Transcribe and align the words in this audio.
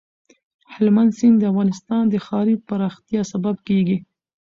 هلمند 0.73 1.11
سیند 1.17 1.37
د 1.39 1.43
افغانستان 1.51 2.03
د 2.09 2.15
ښاري 2.25 2.55
پراختیا 2.67 3.21
سبب 3.31 3.55
کېږي. 3.67 3.97